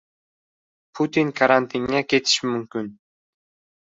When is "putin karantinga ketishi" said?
0.95-2.41